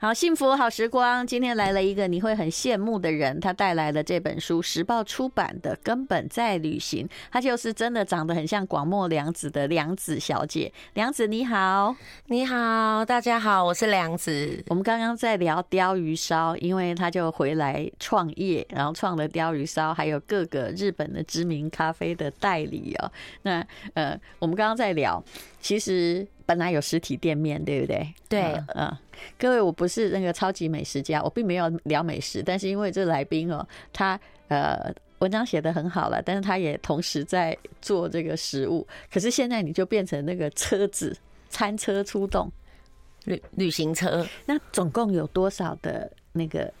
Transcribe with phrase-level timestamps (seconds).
[0.00, 10.72] 好，幸福好时光，今天来了一个你会很羡慕的人，他带来了这本书，时报出版的《根本在旅行》，他就是真的长得很像广末凉子的凉子小姐。
[10.94, 14.62] 凉子你好，你好，大家好，我是凉子。
[14.68, 23.10] 我们刚刚在聊鲷鱼烧，因为他就回来创业，然后创了鲷鱼烧，还有各个日本的知名咖啡的代理哦。
[23.42, 25.20] 那呃，我们刚刚在聊，
[25.60, 26.24] 其实。
[26.48, 28.14] 本来有实体店面，对不对？
[28.26, 28.40] 对，
[28.74, 28.90] 嗯，
[29.38, 38.86] 各位，我不是那个超级美食家，我并没有聊美食，但是因为这来宾哦，他呃文章写的很好了，但是他也同时在做这个食物。
[39.12, 41.14] 可是现在你就变成那个车子
[41.50, 42.50] 餐车出动，
[43.26, 46.72] 旅旅行车，那总共有多少的那个？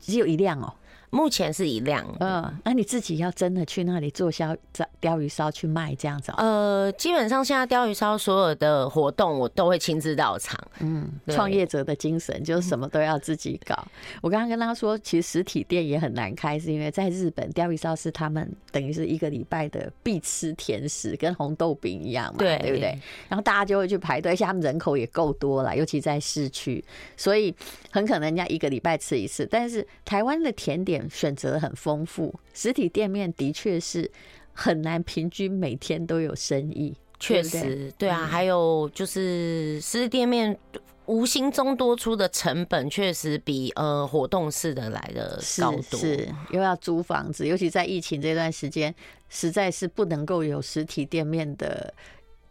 [0.00, 0.74] 只有一辆哦。
[1.10, 4.54] 目前是一辆，嗯，那你自己要真的去那里做烧
[5.00, 6.32] 鯛鱼烧去卖这样子？
[6.36, 10.58] 呃，基本上现在钓鱼烧所有的活动我都会亲自到场。
[10.80, 13.86] 嗯，创业者的精神就是什么都要自己搞。
[14.20, 22.98] 我刚刚跟他说，其实实体店也很难开，是因为在日本钓鱼烧是他们等于是一个礼拜的必吃甜食，跟红豆饼一样嘛，对对不对？
[23.28, 26.84] 然后大家就会去排队，而且他们人口也够多了，尤其在市区，
[27.16, 27.54] 所以
[27.90, 29.46] 很可能人家一个礼拜吃一次。
[29.48, 30.95] 但是台湾的甜点。
[31.10, 34.10] 选择很丰富，实体店面的确是
[34.52, 36.94] 很难平均每天都有生意。
[37.18, 40.58] 确实，对啊，还有就是实体店面
[41.06, 45.98] 无形中多出的成本，确实比呃活动式的来的高多。
[45.98, 48.94] 是，又要租房子，尤其在疫情这段时间，
[49.30, 51.94] 实在是不能够有实体店面的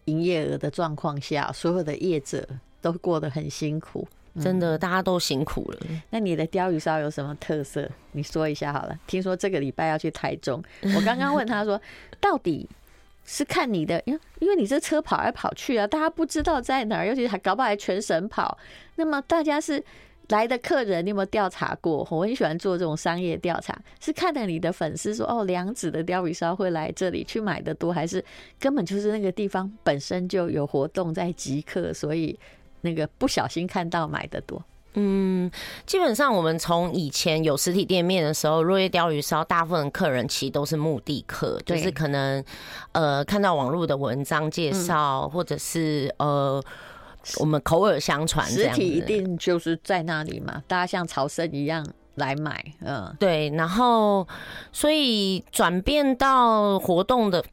[0.06, 2.48] 营业额的状况下，所有的业者
[2.82, 4.08] 都过得很辛苦。
[4.42, 5.80] 真的，大家都辛苦了。
[5.90, 6.02] 嗯。
[6.10, 7.90] 那你的鲷鱼烧有什么特色？
[8.12, 9.00] 你说一下好了。
[9.08, 10.62] 听说这个礼拜要去台中，
[10.96, 11.80] 我刚刚问他说，
[12.20, 12.70] 到底
[13.24, 18.58] 是看你的，因为因为你这车跑来跑去啊，大家不知道在哪儿，尤其还搞不好还全省跑。
[18.96, 19.84] 那么大家是
[20.30, 22.06] 来的客人，你有没有调查过？
[22.12, 28.24] 我很喜欢做这种商业调查，是看到你的粉丝说，哦，梁子的鲷鱼烧会来这里去买的多，还是
[28.60, 32.38] 根本就是那个地方本身就有活动在即刻，所以？
[32.86, 34.64] 那个不小心看到买的多，
[34.94, 35.50] 嗯，
[35.88, 42.44] 基本上我们从以前有实体店面的时候，落叶鯛鱼烧，大部分客人其实都是目的客，就是可能
[42.92, 46.64] 呃看到网络的文章介绍，或者是呃
[47.40, 54.28] 我们口耳相传，实体一定就是在那里嘛，大家像朝圣一样来买，嗯，对，然后
[54.72, 57.44] 所以转变到活动的。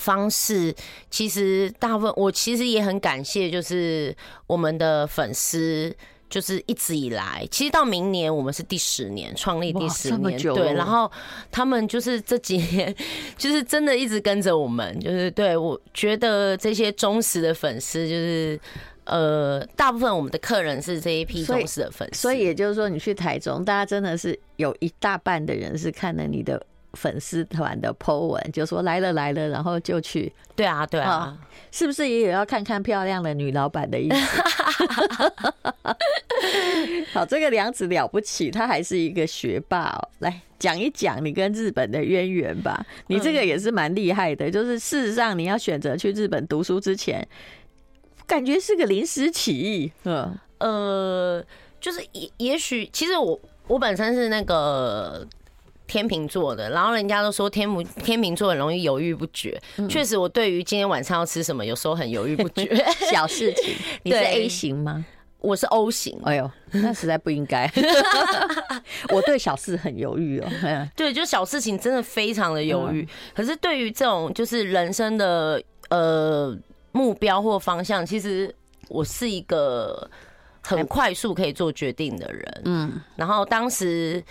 [0.00, 0.74] 方式
[1.10, 4.16] 其实大部分，我其实也很感谢，就是
[4.46, 5.94] 我们的粉丝，
[6.30, 11.10] 就是一直以来，其实到明年我们是第十年创立第十年，对，然后
[11.52, 12.94] 他们就是这几年，
[13.36, 18.58] 就是真的一直跟着我们，就是对我觉得这些忠实的粉丝，就是
[19.04, 26.64] 呃，大部分我们的客人是这一批忠实的粉丝，所以也就是说，你去台中，大家真的是有一大半的人是看了你的。
[26.94, 30.32] 粉丝团的 po 文就说来了来了，然后就去。
[30.56, 31.36] 对啊，对啊，
[31.70, 34.16] 是不是也有要看看漂亮的女老板的意思？
[37.14, 40.08] 好，这个梁子了不起，他还是一个学霸哦。
[40.18, 42.84] 来讲一讲你跟日本的渊源吧。
[43.06, 47.26] 你这个也是蛮厉害的，就是事实上你要选择去日本读书之前，
[48.26, 49.90] 感觉是个临时起意。
[50.04, 51.42] 嗯呃，
[51.80, 55.26] 就是也也许，其实我我本身是那个。
[55.90, 59.60] 天秤座的，然后人家都说天秤天秤座很容易犹豫不决。
[59.88, 62.84] 确实，我对于今天晚上要吃什么，有时候很犹豫不决。
[63.10, 63.74] 小事情，
[64.04, 65.04] 你是 A 型吗？
[65.40, 66.16] 我是 O 型。
[66.24, 67.68] 哎呦，那实在不应该。
[69.12, 70.48] 我对小事很犹豫哦。
[70.94, 73.04] 对，就小事情真的非常的犹豫。
[73.34, 76.56] 可是对于这种就是人生的呃
[76.92, 78.54] 目标或方向，其实
[78.88, 80.08] 我是一个
[80.62, 82.62] 很快速可以做决定的人。
[82.66, 84.22] 嗯，然后当时。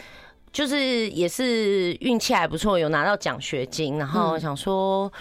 [0.52, 5.12] 就是也是运气还不错，有拿到奖学金，然后想说，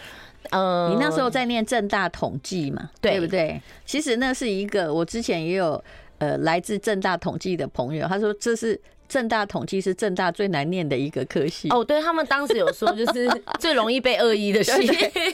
[0.51, 3.61] 呃，你那时候在念正大统计嘛，对不对？
[3.85, 5.83] 其实那是一个，我之前也有
[6.19, 11.69] 呃来自正大统计的朋友，他说这是正大统计是正大最难念的一个科系。
[11.69, 13.29] 哦，对他们当时有说，就是
[13.61, 14.73] 最容易被恶意的系，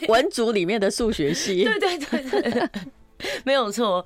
[0.08, 1.62] 文组里面的数学系。
[1.62, 2.68] 对对对对，
[3.44, 4.04] 没有错。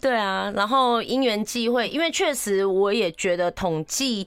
[0.00, 4.26] 对啊，然后因缘际会，因为确实我也觉得统计。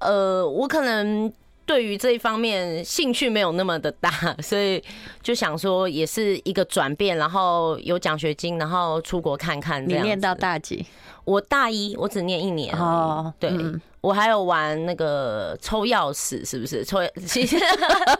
[0.00, 1.32] 呃，我可能
[1.64, 4.10] 对于这一方面兴趣没有那么的大，
[4.42, 4.82] 所以
[5.22, 9.86] 就想说也是一个转变，然后有奖学金，然后出国看看。
[9.88, 10.84] 你念到大几？
[11.30, 13.32] 我大一，我只念一年哦。
[13.38, 13.50] 对。
[13.50, 17.00] 嗯我还有玩那个抽钥匙，是不是抽？
[17.28, 17.58] 其实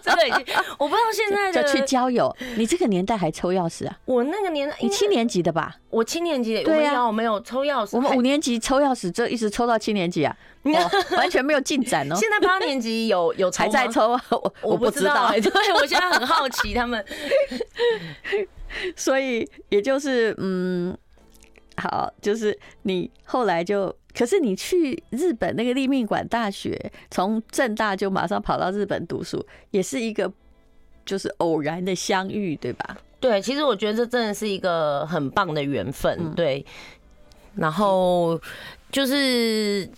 [0.03, 2.31] 这个已经我不知道现在的就去交友。
[2.57, 3.99] 你这个年代还抽钥匙啊？
[4.05, 5.75] 我那个年代，你七年级的吧？
[5.89, 7.97] 我七年级的，对呀，我没有抽钥匙。
[7.97, 10.37] 我们五年级抽钥匙，就一直抽到七年级啊，
[11.17, 12.15] 完全没有进展哦。
[12.15, 14.23] 现在八年级有有还在抽啊？
[14.29, 17.03] 我 我不知道，对，我现在很好奇他们。
[18.95, 20.95] 所以也就是嗯，
[21.81, 23.94] 好，就是你后来就。
[24.12, 26.77] 可是你去日本那个立命馆大学，
[27.12, 30.31] 从正大就马上跑到日本读书，也是一个
[31.06, 32.99] 就是偶然的相遇，对吧？
[33.21, 36.67] 对，其实我觉得这真的是一个很棒的缘分，对。
[37.55, 38.41] 然后
[38.91, 39.88] 就是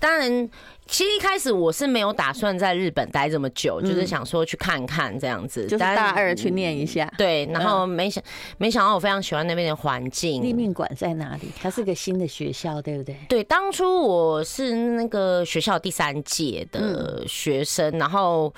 [0.00, 0.48] 当然。
[0.90, 7.10] 其实一开始我是没有打算在日本待这么久，就是想说去看看这样子，就是大二去念一下。
[7.16, 8.22] 对，然后没想
[8.58, 10.42] 没想到我非常喜欢那边的环境。
[10.42, 11.50] 立命馆在哪里？
[11.62, 13.16] 它是个新的学校，对不对？
[13.28, 18.52] 对，当初我是那个学校第三届的学生，然后。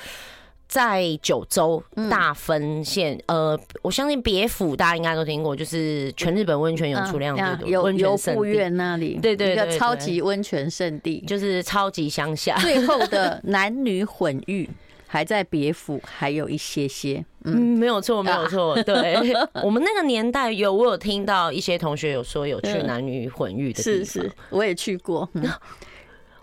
[0.72, 12.56] 在九州大分县，呃，我相信别府大家应该都听过，就是全日本温泉涌出量最多，有有富院那里，对对，一个超级温泉圣地，就是超级乡下。
[12.64, 14.66] 最后的 男女混浴
[15.06, 18.74] 还在别府，还有一些些，嗯，没有错，没有错。
[18.82, 19.14] 对，
[19.62, 25.28] 我们那个年代有，我有听到一些同学有说有去男女混浴的地方，是是，我也去过，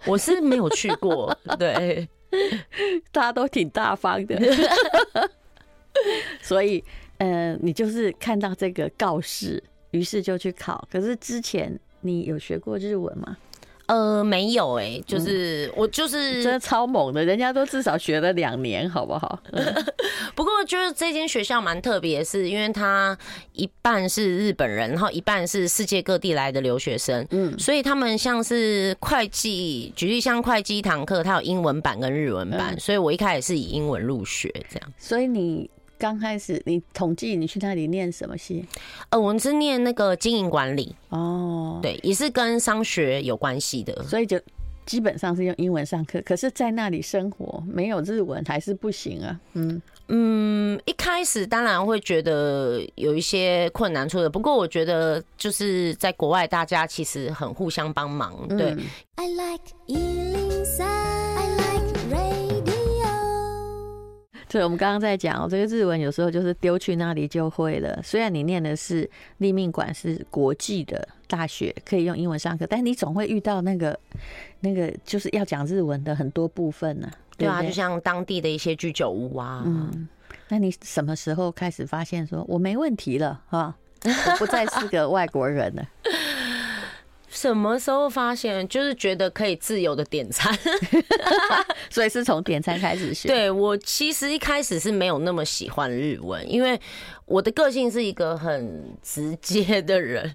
[0.05, 2.07] 我是没有去过，对。
[3.11, 4.39] 大家都挺大方的，
[6.41, 6.83] 所以，
[7.17, 10.87] 呃，你就是看到这个告示，于是就去考。
[10.91, 13.37] 可是之前你有学过日文吗？
[13.89, 19.41] 呃，没有哎、欸，就是、嗯、我就是真的超猛的，人家都至少学了两年，好不好？
[19.51, 19.65] 嗯、
[20.35, 23.17] 不过就是这间学校蛮特别，是因为它
[23.53, 35.67] 一半是日本人，然后一半是世界各地来的留学生，嗯，所以他们像是会计，举例像会计一堂课，它有英文版跟日文版，嗯、所以我一开始是以英文入学这样，所以你。
[35.99, 38.65] 刚开始你统计你去那里念什么系？
[39.09, 44.39] 呃，我们是念那个经营管理哦，对，也是跟商学有关系的，所以就
[44.85, 46.21] 基本上是用英文上课。
[46.25, 49.39] 可是，在那里生活没有日文还是不行啊。
[49.53, 58.47] 嗯嗯，一开始当然会觉得有一些困难处的，不过我觉得就是在国外，大家其实很互相帮忙。
[58.47, 58.71] 对。
[58.71, 58.79] 嗯
[59.15, 59.65] I like
[64.49, 68.01] 对，我们刚刚在讲，这个日文有时候就是丢去那里就会了。
[68.03, 69.07] 虽然你念的是
[69.37, 73.97] 立命馆，是国际的大学，可以用英文上课，但你总会遇到那个
[74.59, 77.37] 那个就是要讲日文的很多部分呢、啊。
[77.37, 79.61] 对啊，就像当地的一些居酒屋啊。
[79.67, 80.07] 嗯，
[80.47, 83.75] 那你什么时候开始发现说我没问题了哈？
[84.03, 85.87] 我不再是个外国人了。
[87.29, 88.67] 什么时候发现？
[88.67, 90.57] 就是觉得可以自由的点餐，
[91.89, 93.27] 所以是从点餐开始学。
[93.27, 96.79] 对，我其实一开始是没有那么喜欢日文，因为
[97.25, 100.33] 我的个性是一个很直接的人，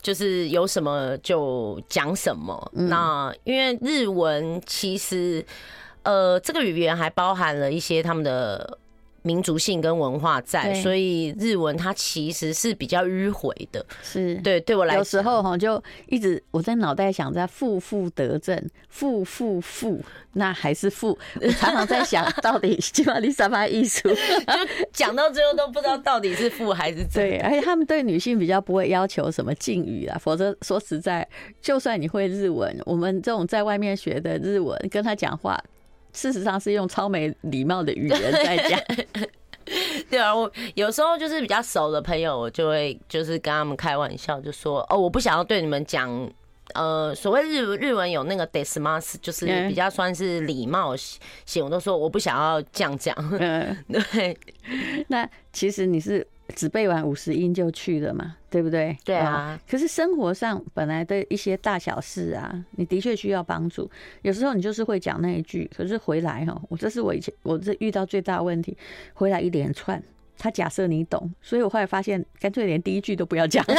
[0.00, 2.70] 就是有什么就讲什么。
[2.72, 5.44] 那因为日文其实，
[6.02, 8.78] 呃，这个语言还包含了一些他们的。
[9.22, 13.84] 民族性跟文化在，所以日文它其实是比较迂回的。
[14.02, 20.00] 是对，对我来说，有时候哈就一直我在脑袋想在负负得正，负负负，
[20.32, 21.18] 那还是负。
[21.40, 24.16] 我常常在想 到底基本上什么意思，就
[24.92, 27.14] 讲到最后都不知道到底是负还是正。
[27.14, 31.26] 对，而且他们对女性比较不会要求什么敬语啊，否则说实在，
[31.60, 35.62] 就算你会日文，我们这种在外面学的日文，跟他讲话。
[36.12, 38.80] 事实上是用超没礼貌的语言在讲。
[40.10, 46.30] 对啊，我有时候就是比较熟的朋友，我就会就是跟他们开玩笑，就说哦，我不想要对你们讲，
[46.74, 53.16] 呃，所谓日日文有那个 desmas，就是比较算是礼貌型，我都说我不想要这样讲。
[53.38, 53.76] 嗯，
[54.12, 54.36] 对。
[55.08, 56.26] 那其实你是。
[56.54, 58.96] 只背完五十音就去了嘛，对不对？
[59.02, 59.58] 对啊。
[59.68, 63.90] 可是生活上本来的一些大小事啊，你的确需要帮助。
[64.20, 68.76] 有时候你就是会讲那一句，可是回来哈，我这是我以前我这遇到最大问题，
[69.14, 70.00] 回来一连串。
[70.38, 73.64] 他假设你懂，所以我后来发现，干脆连第一句都不要讲。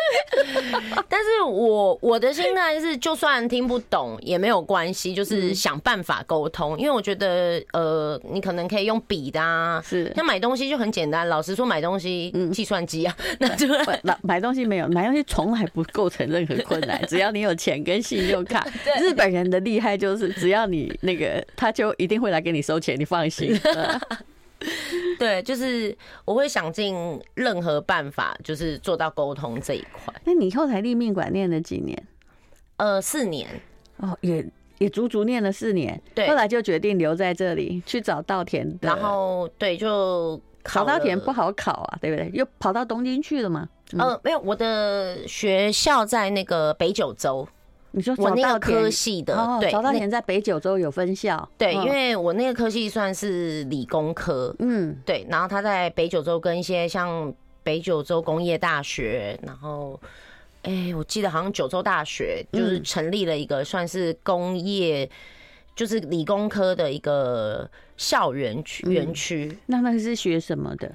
[1.08, 6.78] 但是我我的心态是，就算听不懂也没有关系，就是想办法沟通。
[6.78, 11.28] 因为我觉得，呃，你可能可以用笔的啊，是像买东西就很简单。
[11.28, 13.66] 老实说，买东西，嗯计算机啊， 那就
[14.02, 18.66] 买买东西没有买东西从来不构成任何困难， 只要你有钱跟信用卡。
[19.00, 23.58] 日本人的厉害就是，只要你那个，他就一定会来给你收钱，你放心。
[25.20, 30.14] 对，就是我会想尽任何办法，就是做到沟通这一块。
[30.24, 32.06] 那你后台立命馆念了几年？
[32.78, 33.46] 呃，四年。
[33.98, 34.42] 哦，也
[34.78, 36.00] 也足足念了四年。
[36.14, 38.78] 对，后来就决定留在这里去找稻田。
[38.80, 42.30] 然后对，就考稻田不好考啊，对不对？
[42.32, 43.68] 又跑到东京去了嘛？
[43.92, 47.46] 嗯、呃，没有，我的学校在那个北九州。
[47.92, 51.48] 你说我那个科系的，哦、对，早稻田在北九州有分校。
[51.58, 55.26] 对，因为我那个科系算是理工科，嗯，对。
[55.28, 60.00] 然后他在北九州跟一些像北九州工业大学，然后，
[60.62, 65.10] 哎、欸，我记得好像九州大学就是成立了一个算是工业，
[65.74, 69.58] 就是理工科的一个校园区园区。
[69.66, 70.92] 那那是学什么的？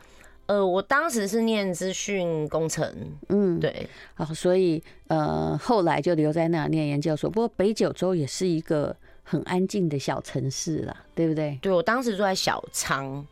[0.48, 2.88] 呃，我当时是念资讯工程，
[3.30, 7.28] 嗯，对，好，所以呃，后来就留在那念研究所。
[7.30, 11.58] 不过北九州也是一个很安静的小城市啦，对不对？
[11.64, 13.26] 对，我当时住在小仓，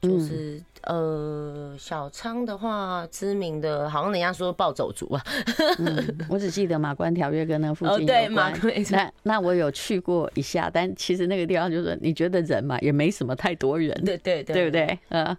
[0.00, 5.24] 就是、嗯、呃，小仓的话，知名的，好像人家说暴走族啊、
[5.78, 6.18] 嗯。
[6.28, 8.72] 我只记得马关条约跟那附近对，马关。
[8.90, 14.98] 那那我有去过一下，但其实那个地方就是你觉得人嘛，也没什么太多人，对对对，对不对？
[15.08, 15.36] 呃。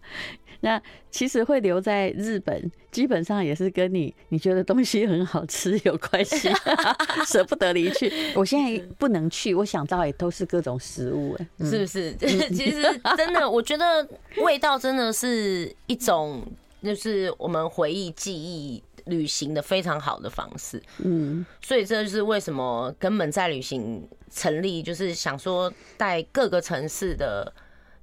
[0.62, 0.81] 那
[1.12, 6.50] 其实会留在日本，基本上也是跟你你觉得东西很好吃有关系，
[7.27, 8.12] 舍不得离去。
[8.35, 12.13] 我现在不能去，我想到也都是各种食物，哎，是不是？
[12.17, 12.81] 其实
[13.15, 14.07] 真的，我觉得
[14.38, 16.45] 味道真的是一种，
[16.83, 20.81] 就是我们回忆、记忆、旅行的非常好的方式。
[21.00, 27.53] 嗯，所以这就是为什么根本在旅行成立，就是想说带各个城市的，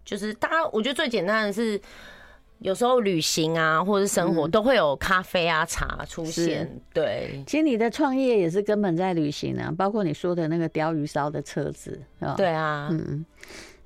[0.04, 1.80] 就是大家，我觉得最简单的是。
[2.62, 6.80] 有时候旅行啊，或者是生活，都会有咖啡啊、茶出现。
[6.92, 12.00] 对，其实你的创业也是根本在旅行啊，包括你说的那个鯛鱼烧的车子。
[12.36, 13.24] 对啊，嗯，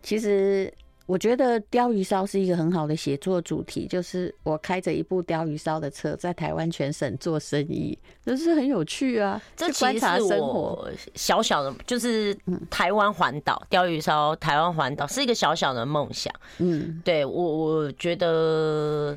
[0.02, 0.72] 其实。
[1.06, 9.40] 我觉得鲷鱼烧是一个很好的写作主题，就是我开着一部鲷鱼烧的车，在台湾全省做生意，就是很有趣啊。
[9.56, 12.36] 这其实生活小小的，就是
[12.68, 16.34] 台湾环岛鲷鱼烧，台湾环岛是一个小小的梦想。
[16.58, 19.16] 嗯，对我我觉得，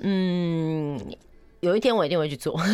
[0.00, 1.00] 嗯。
[1.60, 2.58] 有一天我一定会去做。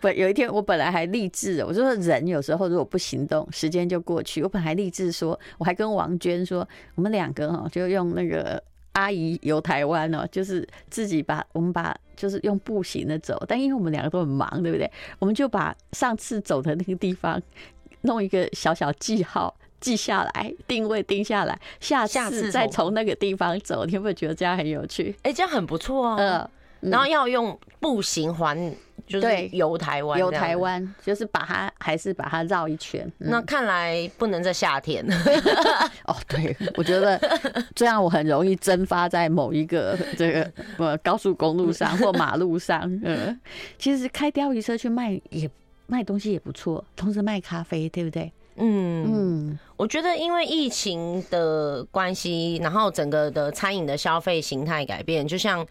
[0.00, 4.42] 不，有一天我本来还立志，我就说人有时候如果不行动，时间就过去。
[4.42, 8.62] 我本来立志说，我还跟王娟说，我们两个哈就用那个
[8.92, 14.90] 阿姨游台湾哦，就是自己把我们把就是用步行的走，但因为我们两个都很忙，对不对？
[15.18, 17.40] 我们就把上次走的那个地方
[18.02, 23.84] 弄一个小小记号记下来，定位定下来，下次再从那个地方走。
[23.84, 25.14] 你有没有觉得这样很有趣？
[25.22, 26.16] 哎，这样很不错啊。
[26.18, 26.48] 嗯。
[26.82, 28.74] 然后要用步行环，
[29.06, 33.10] 就是游台湾，游台湾就是把它还是把它绕一圈。
[33.18, 35.04] 那看来不能在夏天。
[36.06, 37.20] 哦，对，我觉得
[37.74, 42.82] 这样我很容易蒸发在某一个 这个呃高速公路上 或马路上。
[43.04, 43.38] 嗯，
[43.78, 45.48] 其实开钓鱼车去卖也
[45.86, 48.32] 卖东西也不错，同时卖咖啡，对不对？
[48.56, 55.64] 嗯嗯，我觉得因为疫情的关系，然后整个的餐饮的消费形态改变，就像。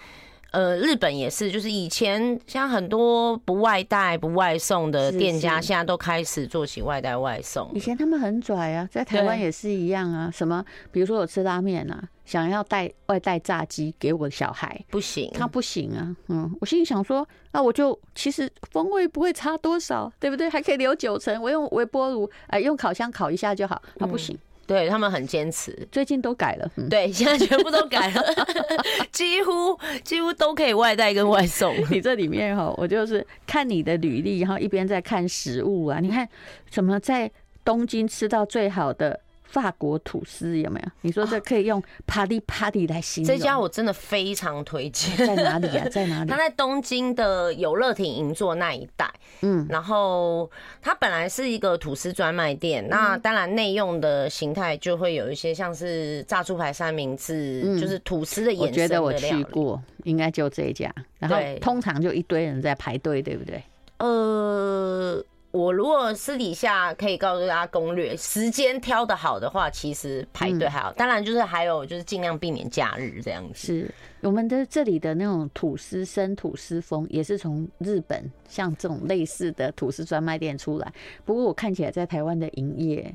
[0.51, 7.71] 呃，日本也是，就是以前像很多不外带、不外送的店家，现在都开始做起外带外送。
[7.73, 10.29] 以前他们很拽啊，在台湾也是一样啊。
[10.29, 16.13] 什么，比如说我吃拉面啊，想要带外带炸鸡给我的小孩，不行，他不行啊。
[16.27, 20.49] 嗯，我心里想说，那我就其实风味不会差多少，对不对？
[20.49, 23.81] 还可以留九成，我用微波炉，哎，用烤箱烤一下就好。
[23.97, 24.35] 他不行。
[24.35, 24.39] 嗯
[24.71, 26.71] 对他们很坚持，最近都改了。
[26.89, 28.23] 对，现在全部都改了，
[29.11, 31.75] 几乎几乎都可以外带跟外送。
[31.91, 35.99] 你这里面哈，我就是看你的履历，然后一边在看食物啊。
[35.99, 36.25] 你看
[36.69, 37.29] 怎么在
[37.65, 39.19] 东京吃到最好的？
[39.51, 40.91] 法国吐司有没有？
[41.01, 43.27] 你说这可以用 party party 来形容。
[43.27, 45.15] 这家我真的非常推荐。
[45.27, 45.87] 在哪里啊？
[45.91, 46.29] 在哪里？
[46.29, 49.11] 它在东京的游乐亭银座那一带。
[49.41, 50.49] 嗯，然后
[50.81, 58.67] 它本来是一个吐司专卖店，那当然内用的形态就会有一些像是炸猪排三明治，就是吐司的颜色。
[58.67, 60.93] 我觉得我去过，应该就这一家。
[61.19, 63.63] 然后通常就一堆人在排队，对不对？
[63.97, 65.23] 呃。
[65.51, 70.93] 我如果私底下可以告诉大家攻略，时间挑得好的话，其实排队还好。
[70.93, 73.67] 当然，就是还有就是尽量避免假日这样子。
[73.67, 80.93] 是我们的这里的那种吐司生吐司风，也是从日本像这种类似的吐司专卖店出来。
[81.25, 83.13] 不过我看起来在台湾的营业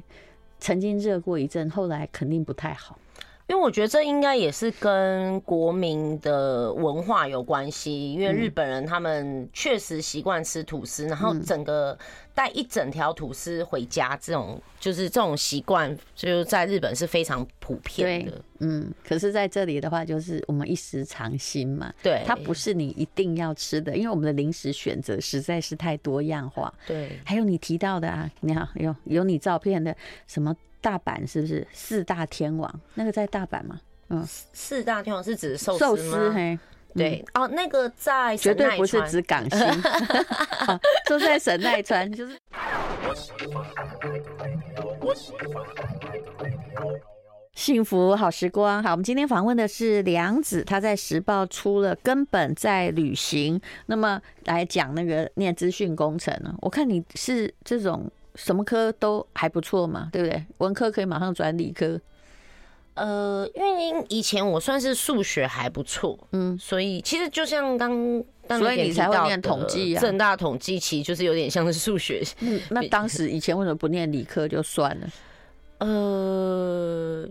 [0.59, 2.99] 曾经热过一阵，后来肯定不太好。
[3.49, 11.97] 因为我觉得这应该也是跟国民的文化有关系，因为日本人他们确实习惯吃吐司，然后整个
[12.35, 18.33] 带一整条吐司回家，这种就是这种习惯，就在日本是非常普遍的。
[18.59, 26.73] 嗯，可是在这里的话，就是我们一时尝新嘛，对，它不是你一定要吃的，因为我们的零食选择实在是太多样化。
[26.85, 30.53] 对，还有你提到的啊，你好，有有你照片的什么？
[30.87, 32.73] 大阪是不是四大天王？
[32.95, 33.81] 那个在大阪吗？
[34.09, 36.57] 嗯，四大天王是指寿寿司嘿，
[36.95, 39.83] 对哦，那个在绝对不是指港星，
[41.09, 42.39] 就在神奈川，就是。
[47.53, 56.55] 幸福好时光，好，我们今天访问的是梁子，他在时报出了《根本在旅行》，那么来讲那个念资讯工程呢？
[56.61, 58.09] 我看你是这种。
[58.37, 60.45] 什么科都还不错嘛，对不对？
[60.59, 62.01] 文科可以马上转理科。
[62.95, 67.91] 呃，因为以前我算是数学还不错，嗯，所以其实就像刚
[68.49, 70.01] 刚，所以你才会念统计啊。
[70.01, 72.23] 正大统计其实就是有点像是数学。
[72.41, 75.09] 嗯， 那当时以前为什么不念理科就算了？
[75.81, 77.29] 呃，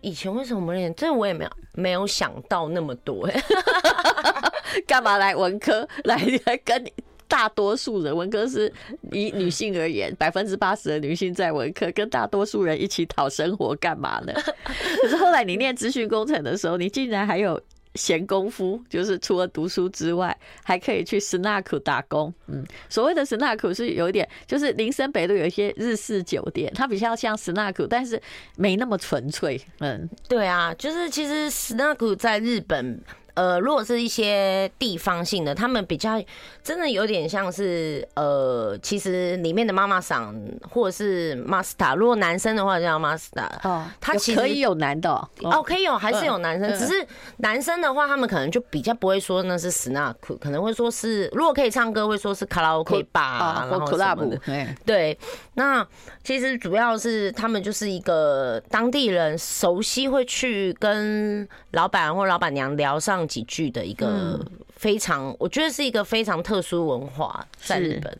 [0.00, 0.94] 以前为什么不念？
[0.94, 3.28] 这我也没有没有想到那么多。
[4.88, 6.16] 干嘛来文科 来
[6.46, 6.90] 来跟你？
[7.31, 8.71] 大多数人文科是
[9.11, 14.33] 以女性而言，百分之八十的女性在文科，跟大多数人一起讨生活干嘛呢？
[15.01, 17.59] 可是后来你念资讯工程的时候，你竟然还有
[17.95, 22.33] 闲工夫，就是除了读书之外，还可以去スナック打工。
[22.47, 28.21] 嗯，所谓的スナック是有一点，就是林森北路有一些日式酒店，它比较像スナック，但是
[28.55, 29.59] 没那么纯粹。
[29.79, 33.01] 嗯，对啊，就是其实スナック在日本。
[33.34, 36.22] 呃，如果是一些地方性的，他们比较
[36.62, 40.34] 真的有点像是呃，其实里面的妈妈桑
[40.70, 47.06] 或者是 master，如果男生的话叫 master 哦，他其实可以有男的哦，哦，可以有，还是有男生，只是
[47.38, 54.38] 男生的话，他们可能就比较不会说那是 snack，可能会说是如果可以唱歌，会说是卡拉 OK 吧，然后 club，
[54.84, 55.18] 对，
[55.54, 55.86] 那
[56.22, 63.22] 其实主要是他们就是一个当地人熟悉会去跟老板或老板娘聊上。
[63.32, 64.38] 几句的一个
[64.76, 68.14] 非常，嗯、我觉得是一个非常特殊文化，在日本。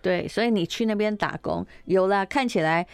[0.00, 2.86] 对，所以你去那边打工，有啦，看起来。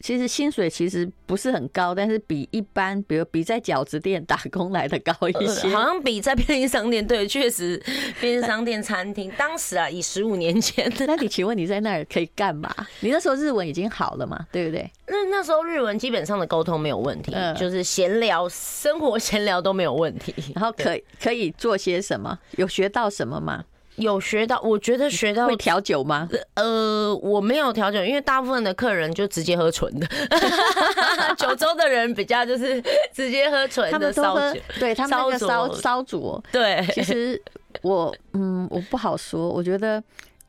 [0.00, 7.06] 其实薪水其实不是很高，但是比一般，比如比在饺子店打工来的高一些，好像比在便利商店。
[7.06, 7.80] 对，确实
[8.20, 9.30] 便利商店餐厅。
[9.36, 12.72] 当时啊，以十五年前，那你请问你在那儿可以干嘛？
[13.00, 14.46] 你那时候日文已经好了嘛？
[14.50, 14.90] 对不对？
[15.06, 20.34] 那那时候日文基本上的沟通没有问题，就是闲聊、生活闲聊都没有问题。
[20.54, 22.38] 然后可以可以做些什么？
[22.56, 23.64] 有学到什么吗？
[23.96, 26.28] 有学到，我觉得学到会调酒吗？
[26.54, 30.06] 呃，我没有调酒，因为大部分的客人就直接喝纯的。
[31.36, 32.82] 九州的人比较就是
[33.12, 36.42] 直接喝纯的烧酒，对他们那个烧烧煮。
[36.52, 37.40] 对，其实
[37.82, 40.02] 我嗯，我不好说，我觉得。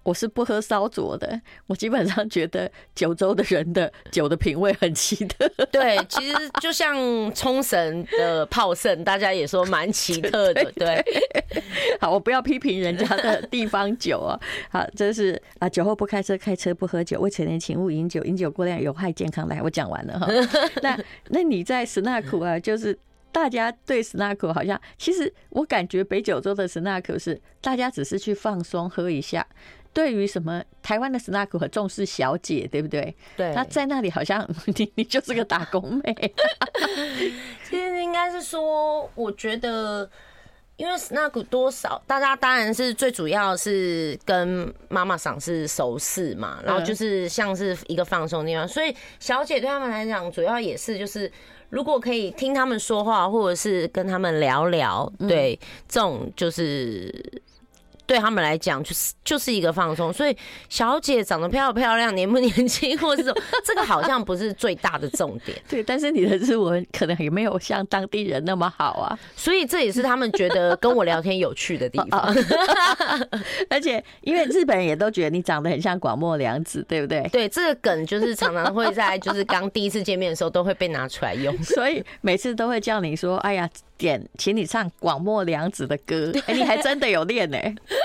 [0.07, 5.45] 我是不喝烧灼的，我基本上觉得九州的人的酒的品味很奇特。
[5.69, 6.95] 对，其实就像
[7.35, 10.63] 冲绳的泡盛，大家也说蛮奇特的。
[10.71, 11.03] 对，
[11.99, 14.39] 好，我不要批评人家的 地方酒啊。
[14.71, 19.45] 好，这是啊，酒后不开车，开车不喝酒，未成年请勿饮酒，饮酒过量有害健康。
[19.49, 20.25] 来，我讲完了哈。
[20.81, 22.97] 那那你在斯纳库啊，就是
[23.33, 29.45] 大家对斯纳库好像，其实我感觉北九州的斯纳库是大家只是去放松喝一下。
[29.97, 33.15] 对于什么台湾的 snack 很重视小姐，对不对？
[33.35, 36.33] 对，他在那里好像 你你就是个打工妹。
[37.67, 40.07] 其实应该是说，我觉得，
[40.75, 51.31] 因为 snack 多少，大家当然是最主要是跟妈妈赏是熟识嘛，然后就是像是一个放松的地方，所以小姐对他们来讲，主要也是就是
[51.71, 57.41] 如果可以听他们说话，或者是跟他们聊聊，对，这种就是。
[58.07, 60.11] 对他们来讲，就是就是一个放松。
[60.11, 60.35] 所以，
[60.69, 65.55] 小姐长得漂不漂亮、年不年轻，或者这种，这个好像不是最大的重点。
[65.69, 69.19] 对，但是你的日文可能也没有像当地人那么好啊。
[69.35, 72.33] 所以这也是他们觉得跟我聊天有趣的地方。
[73.69, 77.21] 而且，因为日本人也都觉得你长得很像广末凉子，对不对？
[77.29, 81.55] 对，这个梗就是常常会在就是刚第一次见面的时候都会被拿出来用。
[81.61, 86.31] 所以每次都会叫你说：“哎呀。”点，请你唱广末凉子的歌。
[86.45, 87.57] 哎，你还真的有练呢？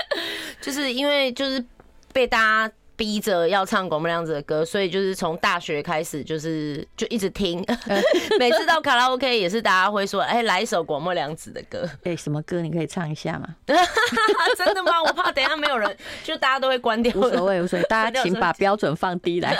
[0.61, 1.63] 就是因为就是
[2.11, 7.65] 被大家逼着要唱广末凉子的歌，所以就是从大学开始就是就一直听。
[8.39, 12.61] 每次到卡拉 OK 也是大家会说：“哎，来一首广末凉子的歌。”哎，什么歌？
[12.61, 13.55] 你可以唱一下吗？
[13.65, 15.01] 真的吗？
[15.03, 17.11] 我怕等一下没有人，就大家都会关掉。
[17.15, 19.57] 无所谓，无所谓，大家请把标准放低来。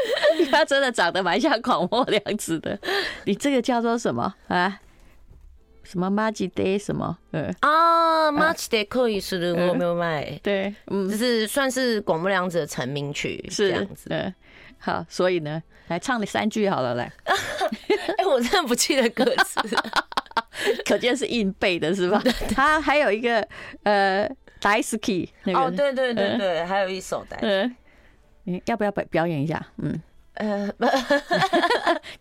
[0.50, 2.78] 他真的长得蛮像广末凉子的。
[3.24, 4.80] 你这个叫做什么啊？
[5.84, 7.16] 什么 magyday 什么？
[7.30, 10.38] 嗯啊，magday 可以是的，我没有卖。
[10.42, 14.08] 对，嗯，就是算是广末凉子的成名曲，是这样子。
[14.10, 14.34] 嗯，
[14.78, 17.12] 好，所以呢，来唱你三句好了，来。
[18.18, 19.60] 哎，我真的不记得歌词，
[20.84, 22.20] 可见是硬背的，是吧？
[22.52, 23.46] 他还有一个
[23.84, 24.28] 呃
[24.60, 25.60] ，Daisuki 那个。
[25.60, 27.36] 哦，对对对对，还有一首的。
[28.46, 29.64] 你要不要表表演一下？
[29.76, 30.00] 嗯。
[30.38, 30.70] 呃，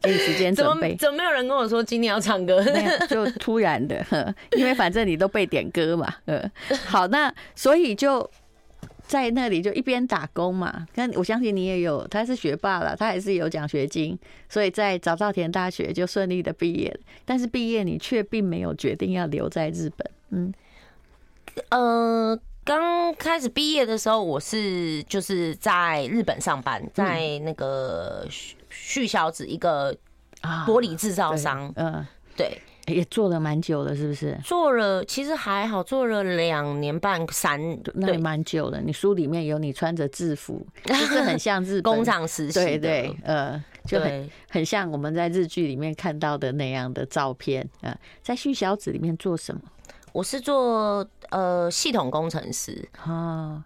[0.02, 0.96] 给你时间准备。
[0.96, 2.64] 怎么怎么没有人跟我说今天要唱歌？
[3.10, 6.08] 就突然的，因为反正你都被点歌嘛。
[6.28, 6.50] 嗯，
[6.86, 8.32] 好，那所以就
[9.06, 10.88] 在那里就一边打工嘛。
[10.96, 16.98] 那我相信你也有，他是学霸了，他还是有奖学金，所以在早稻田大学就顺利的毕业。
[17.26, 20.10] 但是毕业你却并没有决定要留在日本。
[20.30, 20.54] 嗯，
[21.72, 22.40] 呃。
[22.66, 28.26] 刚开始毕业的时候，我是就是在日本上班，在那个
[28.72, 29.96] 旭小子一个
[30.66, 32.04] 玻璃制造商，嗯，
[32.36, 34.36] 对，也做了蛮久了，是不是？
[34.44, 37.62] 做了，其实还好，做了两年半三，
[37.94, 38.82] 那也蛮久了。
[38.82, 47.96] 你书里面有你穿着制服， 就是很像日本工厂实习，对对，呃，就很很像我们在日剧里面看到的那样的照片啊。
[48.24, 49.62] 在旭小子里面做什么？
[50.12, 53.64] 我是做呃系统工程师啊，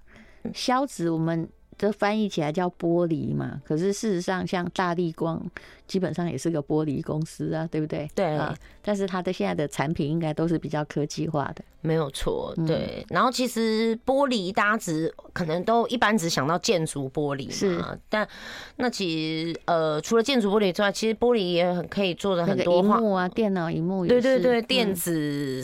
[0.54, 5.41] 消子我们这翻译起来叫玻璃嘛，可是事实上像大力光
[5.88, 8.10] 基本上也是个玻璃公司啊，对不对？
[8.13, 12.54] 对啊，但是它的现在的产品应该都是比较科技化的，没有错。
[12.67, 18.28] 对，然后其实玻璃大家只可能都一般只想到建筑玻璃嘛，是，但
[18.76, 25.63] 那其实呃除了建筑玻璃之外，其实玻璃也很可以做的很多萤幕啊，电脑荧幕，对对对，电子。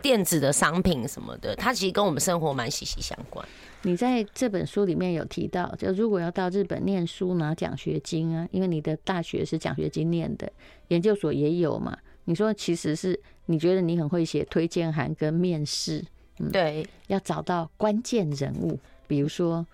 [0.00, 3.46] 电子的商品什么的，它其实跟我们生活蛮息息相关。
[3.82, 10.52] 你在这本书里面有提到，就如果要到日本念书拿奖学金啊，因为你的大学是奖学金念的，
[10.88, 11.96] 研究所也有嘛。
[12.24, 16.04] 你说其实是你觉得你很会写推荐函跟面试，
[16.38, 19.66] 嗯，对，要找到关键人物，比如说，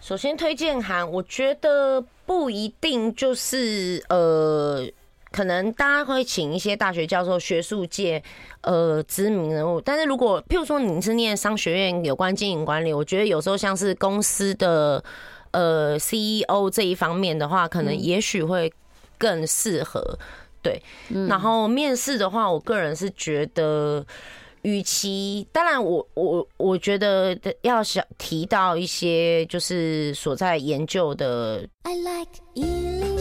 [0.00, 4.88] 首先推荐函，我觉得不一定就是呃。
[5.36, 8.22] 可能大家会请一些大学教授、学术界
[8.62, 15.04] 呃知名人物，但是如果譬如说你是念商学院有关经营管理，我觉得有时候像是公司的
[15.50, 18.72] 呃 CEO 这一方面的话，可能也许会
[19.18, 20.18] 更适合。
[20.62, 20.82] 对，
[21.28, 24.02] 然后面试的话，我个人是觉得，
[24.62, 31.68] 与其当然我我我觉得要想提到一些就是所在研究的。
[31.82, 33.15] I like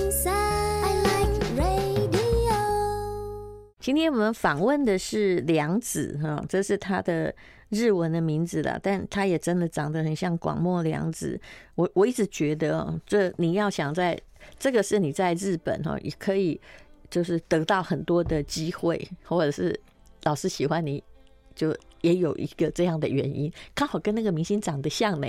[3.85, 7.31] 今天我们访问的是梁子哈，这是他的
[7.69, 11.39] 日文的名字啦，但他也真的长得很像广末凉子。
[11.75, 14.19] 我我一直觉得哦，这你要想在
[14.57, 16.59] 这个是你在日本哈，也可以
[17.11, 19.79] 就是得到很多的机会，或者是
[20.23, 21.03] 老师喜欢你，
[21.53, 21.71] 就
[22.01, 25.27] 也有一个这样的原因，刚好跟那个明星长得像呢，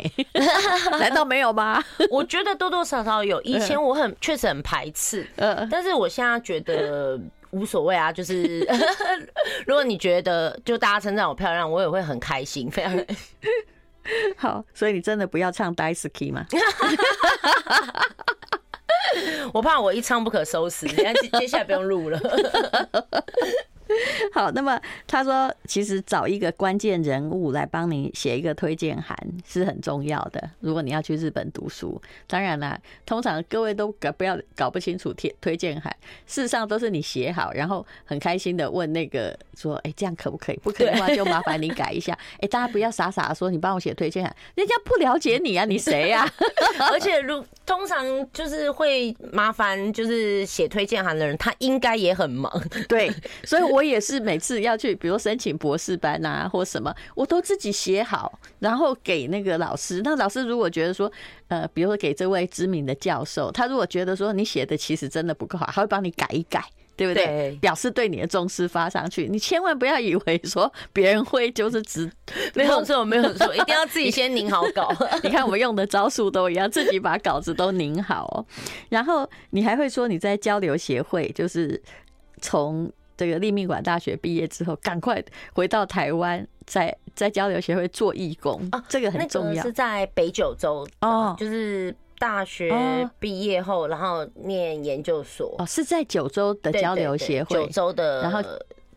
[0.98, 1.84] 难道没有吗？
[2.10, 3.38] 我觉得多多少少有。
[3.42, 7.20] 以前我很确实很排斥，嗯，但是我现在觉得。
[7.56, 8.60] 无所谓啊， 就是
[9.66, 12.92] 如果你觉得就大家称赞我漂亮，我也会很开心，非常
[14.36, 14.64] 好。
[14.74, 16.46] 所以你真的不要唱 Daisuki 吗？
[19.54, 22.20] 我怕我一唱不可收拾，你看接下来不用录了。
[24.36, 29.16] 好，那么他说，其实找一个关键人物来帮你写一个推荐函
[29.48, 30.50] 是很重要的。
[30.60, 35.90] 如果你要去日本读书，当然啦，通常各位都搞不要搞不清楚推推荐函，
[36.26, 40.56] 事实上都是你写好，然后很开心的问那个说，哎，这样可不可以？
[40.58, 42.12] 不可以的话就麻烦你改一下。
[42.40, 46.30] 哎，大家不要傻傻的说你帮我写推荐函，人家不了解你啊，你谁呀？
[46.92, 52.52] 而且如通常就是会麻烦，就是写推荐函的人，他应该也很忙。
[52.86, 53.10] 对，
[53.42, 53.76] 所以我。
[53.76, 60.00] 我也是每次要去，比如申请博士班啊，或什么，我都自己写好，然后给那个老师。
[60.02, 61.10] 那老师如果觉得说，
[61.46, 66.64] 呃，比如说给这位知名的教授，他如果觉得说你写的其实真的不够好，他会帮你改一改，
[66.98, 67.24] 对不对？
[67.24, 69.28] 对，表示对你的重视发上去。
[69.28, 72.10] 你千万不要以为说别人会就是只
[72.54, 74.92] 没有错，没有错，一定要自己先拧好稿。
[75.22, 78.44] 你看我们用的招数都一样，自己把稿子都拧好哦。
[78.88, 81.80] 然后你还会说你在交流协会，就是
[82.42, 82.90] 从。
[83.16, 85.22] 这个立命馆大学毕业之后，赶快
[85.54, 89.62] 回到台湾，在在交流协会做义工啊，这个很重要。
[89.62, 98.40] 是在北九州哦，就是大学毕业后，然后念研究所哦，是在九州的交流协会，九州的，然后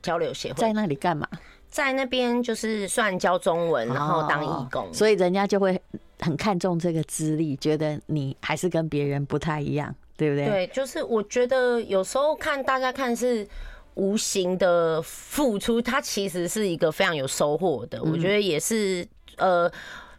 [0.02, 1.28] 交流协会在那里干嘛？
[1.70, 5.80] 在那边就是算教中文，然后当义工，所以人家就会
[6.20, 10.48] 很看重这个资历，觉得你还是跟别人不太一样，对不对？
[10.48, 13.48] 对，就是我觉得有时候看大家看是
[14.00, 18.02] 无形的付出，它其实是一个非常有收获的。
[18.02, 19.08] 我觉得也是，
[19.38, 19.72] 呃。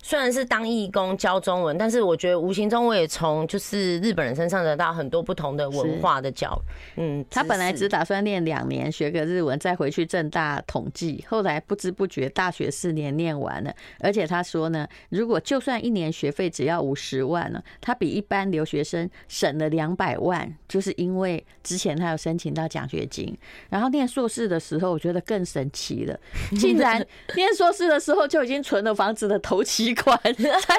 [0.03, 6.51] 虽然是当义工教中文，但是我觉得无形中我也从就是日本人身上得到很多不同的文化的教
[6.97, 7.01] 育。
[7.01, 13.73] 嗯，他本来只打算念两年学个日文，再回去正大统计，后来不知不觉大学四年念完了。
[14.01, 23.37] 而且他说呢，如果就算一年学费只要五十万呢，他比一般留学生省了两百万，就是因为之前他有申请到奖学金。
[23.69, 26.19] 然后念硕士的时候，我觉得更神奇了，
[26.59, 29.90] 竟然 念硕士的时候就已经存了房子的头期。
[29.95, 30.75] 款 在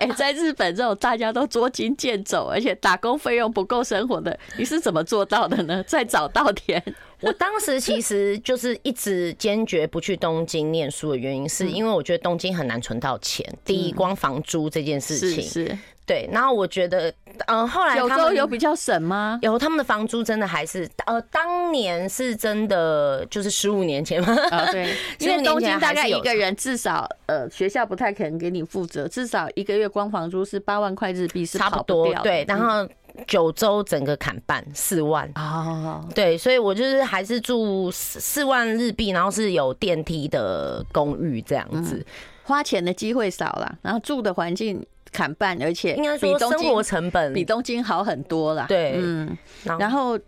[0.00, 5.82] 哎，在日本这种大家都捉襟见肘，而且打工费用不够生活的，你是怎么做到的呢？
[5.86, 6.82] 在早稻田，
[7.20, 13.46] 我当时其实就是一直坚决不去东京念书的原因，是因为我觉得东京很难存到钱。
[13.64, 15.78] 第一，光房租这件事情是。
[16.06, 17.10] 对，然后我觉得，
[17.46, 19.38] 嗯，后来九州有比较省吗？
[19.40, 24.34] 有，他们的房租真的还是，呃，当年是真的，就是十五年前嘛。
[24.50, 32.12] 啊，对， 因为东京大概一个人至少，呃，学校不太可能给你负责，至少一个月光房租是八万块日币，是差不多。
[32.16, 32.86] 对，然后
[33.26, 35.26] 九州整个砍半四万。
[35.36, 42.04] 哦，对，所以我就是还是住四四万日币，然后是有电梯的公寓这样子，
[42.42, 44.84] 花钱的机会少了，然后住的环境。
[45.14, 48.66] 砍半，而且应该说生活成本比东京好很多啦。
[48.68, 50.18] 对，嗯，然后，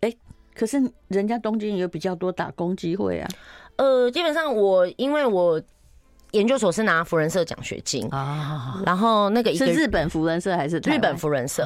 [0.00, 0.18] 哎、欸，
[0.52, 3.28] 可是人家东京有比较多打工机会啊。
[3.76, 5.62] 呃，基本上我因为我
[6.32, 11.64] 研究所是拿福人社奖学金啊，然后那个是日本福人社还是日本福人社？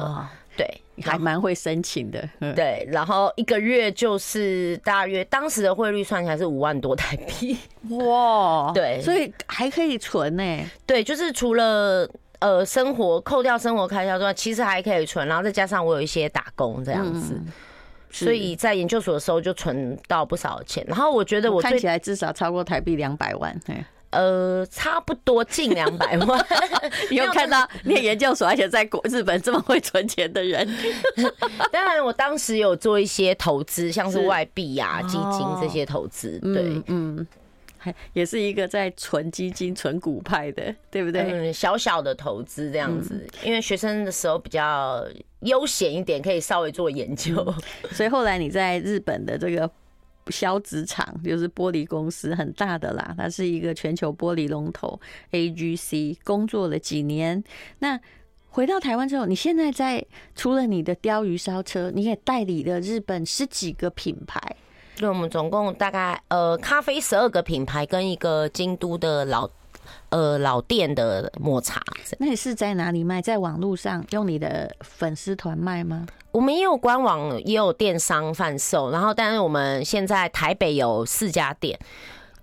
[0.55, 2.29] 对，还蛮会申请的。
[2.55, 7.57] 对，然后一个月就是大约当时的汇率算起来是五万多台币。
[7.89, 10.43] 哇，对，所以还可以存呢。
[10.85, 12.07] 对，就是除了。
[12.39, 17.39] 呃，生活扣掉生活开销之外，其实还可以存，然后再加上我有一些打工这样子，
[18.11, 20.85] 所以在研究所的时候就存到不少钱。
[20.87, 23.59] 然后我觉得我看起来至少超过台币两百万，
[24.11, 26.45] 呃，差不多近两百万。
[27.09, 30.67] 你有看到念研究所而且在国日本这么会存钱的人？
[31.73, 36.39] 当然，我当时有做一些投资，像是外币呀、基金这些投资。
[36.39, 37.25] 对，嗯。
[38.13, 41.21] 也是一个在存基金、存股派的，对不对？
[41.21, 45.05] 嗯，小小的投资这样子，因为学生的时候比较
[45.41, 47.53] 悠闲一点，可以稍微做研究。
[47.91, 49.69] 所以后来你在日本的这个
[50.29, 54.99] 消子厂，就是玻璃公司很大的啦，它是一个全球玻璃龙头
[55.31, 57.43] AGC，工作了几年。
[57.79, 57.99] 那
[58.49, 60.03] 回到台湾之后，你现在在
[60.35, 64.41] 除了你的鯛鱼烧车，你也代理了日本十几个品牌。
[64.97, 69.47] 对，我们总共大概呃咖啡十二个品牌跟一个京都的老
[70.09, 71.81] 呃老店的抹茶。
[72.17, 73.21] 那你是在哪里卖？
[73.21, 76.07] 在网络上用你的粉丝团卖吗？
[76.31, 78.89] 我们也有官网，也有电商贩售。
[78.89, 81.79] 然后，但是我们现在台北有四家店。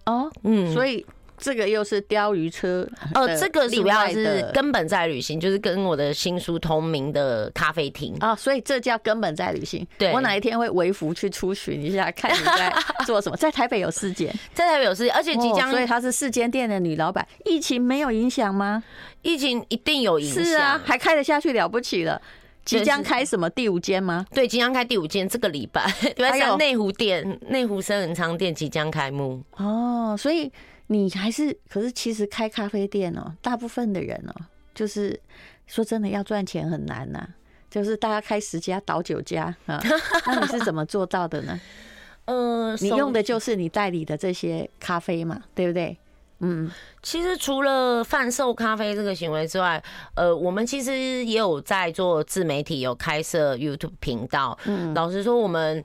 [0.06, 1.04] 哦，嗯，所以。
[1.36, 9.86] 这个又是鯛鱼车哦，这个主要是根本在旅行，就是跟我的新书同名的咖啡厅啊，所以这叫根本在旅行。
[9.98, 12.72] 对，我哪一天会微服去出巡一下，看你在
[13.04, 13.36] 做什么。
[13.44, 17.26] 在台北有四间，在台北有四间，而且即将，所以她是四间店的女老板。
[17.44, 18.82] 疫情没有影响吗？
[19.22, 22.20] 疫情一定有影响，是啊，还开得下去了不起了。
[22.64, 24.24] 即将开什么第五间吗？
[24.32, 25.82] 对，即将开第五间，这个礼拜。
[26.16, 30.50] 还有内湖店，内湖生人仓店即将开幕哦，所以。
[30.94, 34.34] 你还是，可是其实开咖啡店哦，大部分的人哦，
[34.74, 35.18] 就是
[35.66, 37.26] 说真的要赚钱很难呐，
[37.70, 39.82] 就是大家开十家倒九家啊，
[40.26, 41.60] 那你是怎么做到的呢？
[42.26, 45.96] 呃，你用的就是你代理的这些咖啡嘛，对不对？
[46.38, 46.70] 嗯，
[47.02, 49.82] 其实除了贩售咖啡这个行为之外，
[50.14, 50.92] 呃，我们其实
[51.24, 54.58] 也有在做自媒体，有开设 YouTube 频道。
[54.66, 55.84] 嗯，老实说，我们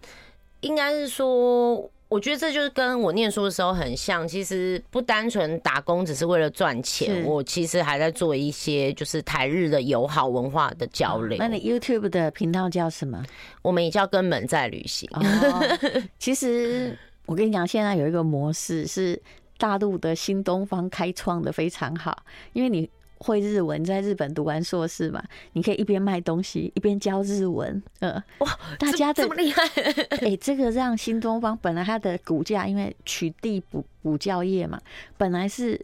[0.61, 1.89] 应该是说。
[2.09, 11.37] 我觉得这就是跟我念书的时候很像，其实不单纯打工只是为了赚钱，我其实还在做一些就是台日的友好文化的交流。
[11.37, 13.23] 那你 YouTube 的频道叫什么？
[13.61, 15.07] 我们也叫根本在旅行。
[16.17, 19.21] 其实我跟你讲，现在有一个模式是
[19.59, 22.89] 大陆的新东方开创的非常好，因为你。
[23.19, 27.81] 会日文，在日本读完硕士嘛，你可以一边卖东西一边教日文。
[27.99, 29.61] 呃，哇，大家的这么厉害！
[30.21, 34.79] 哎，这个让新东方本来它的股价，因为取缔补补教业嘛，
[35.17, 35.79] 本来是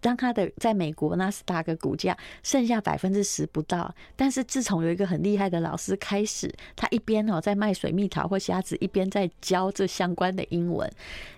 [0.00, 10.90] 当他的在美国纳斯达克股价剩下百分之十不到，但是自从有一个很厉害的老师开始，他一边哦在卖水蜜桃或虾子，一边在教这相关的英文，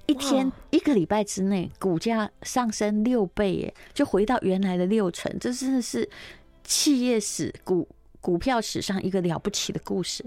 [0.06, 6.08] 一天一个礼拜之内股价上升六倍耶，就回到原来的六成，这真的是
[6.64, 7.88] 企业史股
[8.20, 10.24] 股票史上一个了不起的故事。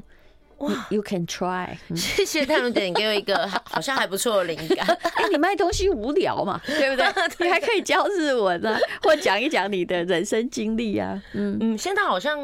[0.59, 1.77] 哇，You can try。
[1.95, 4.87] 谢谢太阳姐，你给我一个 好像还不错的灵感。
[4.87, 7.05] 哎，你卖东西无聊嘛， 对不对？
[7.45, 11.21] 你还可以教日文啊，或讲一讲你的人生经历啊。
[11.33, 12.39] 嗯嗯，现在好像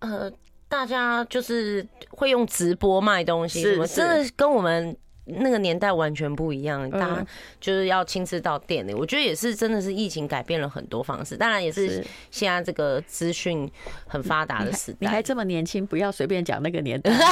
[0.00, 0.30] 呃，
[0.68, 4.96] 大家就是会用直播卖东西，什么真的跟我们。
[5.28, 7.26] 那个年代完全不一样，大家
[7.60, 8.94] 就是要亲自到店里。
[8.94, 11.36] 我觉得也是，真的是疫情改变了很多方式。
[11.36, 13.70] 当然也是现在这个资讯
[14.06, 14.98] 很发达的时代。
[15.00, 17.12] 你还这么年轻，不要随便讲那个年代。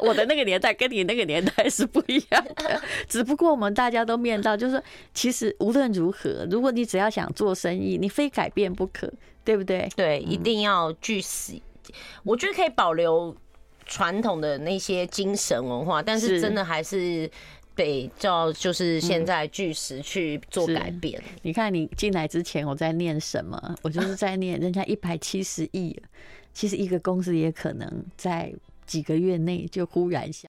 [0.00, 9.10] 我的那个年代跟你那个年代是不一样的，只不过我们大家都面到，就是其实无论如何，如果你只要想做生意，你非改变不可，
[9.44, 9.88] 对不对？
[9.96, 11.60] 对，一定要据实。
[12.22, 13.34] 我觉得可以保留。
[13.86, 17.30] 传统的那些精神文化，但是真的还是
[17.74, 21.22] 得照就是现在巨石去做改变。
[21.42, 23.76] 你看，你进来之前我在念什么？
[23.82, 25.96] 我就是在念人家一百七十亿，
[26.52, 28.52] 其实一个公司也可能在
[28.86, 30.42] 几个月内就忽然下。